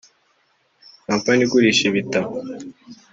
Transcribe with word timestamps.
kompanyi 1.05 1.41
igurisha 1.45 1.83
ibitabo 1.87 2.31